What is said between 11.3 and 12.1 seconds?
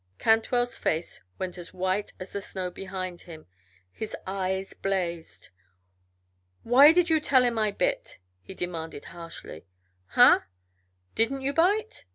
you bite?